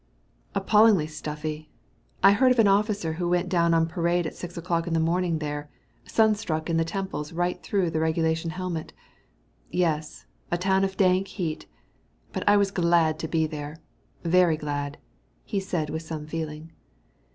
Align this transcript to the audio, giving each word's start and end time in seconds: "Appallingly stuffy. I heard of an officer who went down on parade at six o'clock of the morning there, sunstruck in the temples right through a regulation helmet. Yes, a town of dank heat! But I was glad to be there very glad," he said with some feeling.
"Appallingly 0.55 1.05
stuffy. 1.05 1.69
I 2.23 2.31
heard 2.31 2.51
of 2.51 2.57
an 2.57 2.67
officer 2.67 3.13
who 3.13 3.29
went 3.29 3.49
down 3.49 3.71
on 3.71 3.85
parade 3.87 4.25
at 4.25 4.33
six 4.33 4.57
o'clock 4.57 4.87
of 4.87 4.95
the 4.95 4.99
morning 4.99 5.37
there, 5.37 5.69
sunstruck 6.05 6.71
in 6.71 6.77
the 6.77 6.83
temples 6.83 7.31
right 7.33 7.61
through 7.61 7.85
a 7.93 7.99
regulation 7.99 8.49
helmet. 8.49 8.93
Yes, 9.69 10.25
a 10.49 10.57
town 10.57 10.83
of 10.83 10.97
dank 10.97 11.27
heat! 11.27 11.67
But 12.33 12.49
I 12.49 12.57
was 12.57 12.71
glad 12.71 13.19
to 13.19 13.27
be 13.27 13.45
there 13.45 13.77
very 14.23 14.57
glad," 14.57 14.97
he 15.43 15.59
said 15.59 15.91
with 15.91 16.01
some 16.01 16.25
feeling. 16.25 16.71